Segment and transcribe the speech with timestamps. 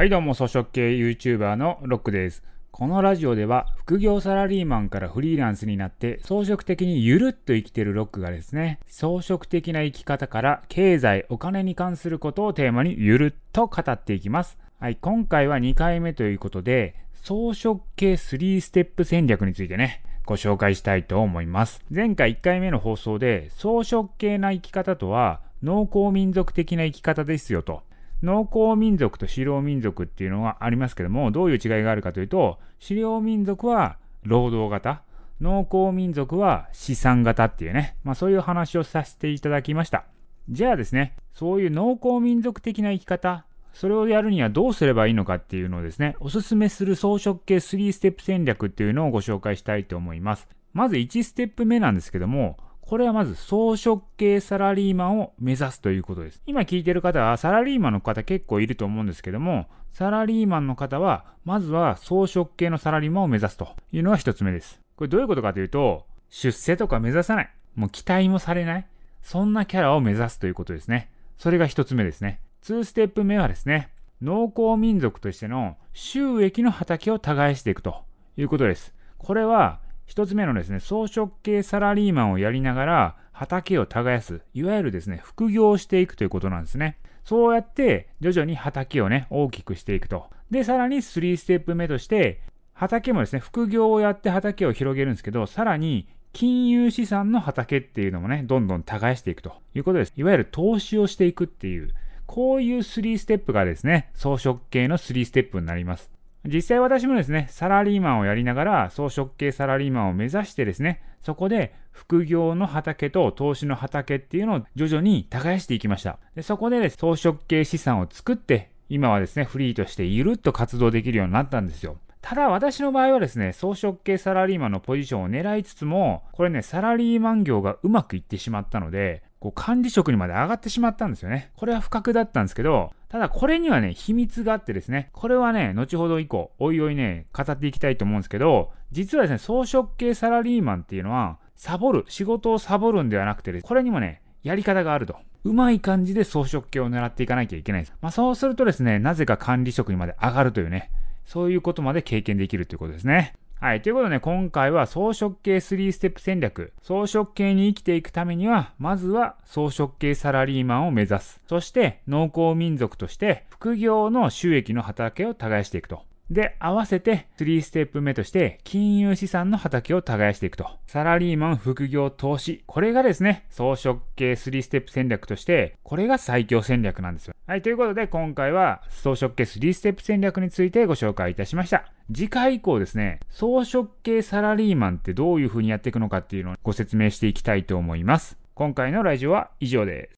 [0.00, 2.42] はいどうも、装飾系 YouTuber のロックです。
[2.70, 14.56] このラジオでは、副業サラリーマンからフリーランスになって、装飾的にゆるっと生きてるロックがですね、装飾的な生き方から経済、お金に関することをテーマにゆるっと語っていきます。
[14.78, 21.84] はい、今回は2回目ということで、装飾系3ステップ戦略についてね、ご紹介したいと思います。
[21.90, 27.82] 前回1回目の放送で、装飾系な生き方とは、農耕民族的な生き方ですよと。
[28.22, 35.02] 農耕民族と狩猟民族っていうのがありますけども、どういう違いがあるかというと、狩猟民族は労働型、
[35.40, 40.04] 農耕民族は資産型っていうね、まあそういう話をさせていただきました。
[40.50, 50.48] じゃあですね、そういう農耕民族的な生き方、それをやるにはどうすればいいのかっていうのをですね、おすすめする装飾系3ステップ戦略っていうのをご紹介したいと思います。
[50.72, 56.42] まず1ステップ目なんですけども、これはまず装飾系サラリーマンを目指すということです。
[56.46, 64.80] 今聞いてる方はサラリーマンの方結構いると思うんですけども、サラリーマンの方は、まずは装飾系のサラリーマンを目指すというのが一つ目です。
[64.96, 67.50] これどういうことかというと、出世とか目指さない。
[67.74, 68.86] もう期待もされない。
[69.22, 71.10] そんなキャラを目指すということですね。
[71.38, 72.40] それが一つ目ですね。
[72.62, 73.90] 2ステップ目はですね、
[74.22, 78.04] 農耕民族としての収益の畑を耕していくと
[78.36, 78.94] いうことです。
[79.18, 86.98] これは一つ目のですね、装飾系サラリーマンをやりながら畑を耕す、いわゆるですね、副業をしていくということなんですね。
[87.22, 90.28] そうやって徐々に畑をね、大きくしていくと。
[90.50, 92.40] で、さらに3ステップ目として、
[92.72, 100.12] 畑もですね、副業をやって畑を広げるんですけど、さらに金融資産の畑っていうのもね、どんどん耕していくということです。
[100.16, 101.94] いわゆる投資をしていくっていう、
[102.26, 106.10] こういう3ステップがですね、装飾系の3ステップになります。
[106.46, 116.18] 実際私もですね、サラリーマンをやりながら草食系サラリーマンを目指してですね、そこで副業の畑と投資の畑っていうのを徐々に耕していきました。
[116.34, 121.98] でそこで、ね、装飾系資産を作って、今はですね、フリーとしてゆるっと活動できるようになったんですよ。
[122.22, 131.50] ただ私の場合はですね、装飾系サラリーマンのポジションを狙いつつも、これね、サラリーマン業がうまくいってしまったので、こう管理職にまで上がってしまったんですよね。
[131.56, 145.16] これは不覚だったんですけど、ただこれにはね、秘密があってですね、これはね、後ほど以降、おいおいね、語っていきたいと思うんですけど、実はですね、装飾系サラリーマンっていうのは、サボる、仕事をサボるんではなくて、これにもね、やり方があると。
[145.44, 147.94] うまい感じで装飾系を狙っていかなきゃいけないです。
[148.02, 150.90] まあそうするとですね、なぜか管理職にまで上がるというね、
[151.30, 153.34] そういうことまで経験できるということですね。
[153.60, 153.82] はい。
[153.82, 156.72] ということでね、今回は草食系3ステップ戦略。
[156.82, 161.40] 草食系に生きていくためには、まずは草食系サラリーマンを目指す。
[161.46, 166.02] そして、農耕民族として副業の収益の畑を耕していくと。
[166.30, 170.68] で、合わせて3ステップ目として金融資産の畑を耕していくと。
[170.86, 172.62] サラリーマン、副業、投資。
[172.66, 177.34] これがですね、装飾系3ステップ戦略として、これが最強戦略なんですよ。
[177.46, 181.90] はい、ということで今回は装飾系3ステップ戦略についてご紹介いたしました。
[182.12, 188.38] 次回以降ですね、装飾系サラリーマンってどういう風にやっていくのかっていうのをご説明していきたいと思います。
[188.54, 190.08] 今回のラジオは以上です。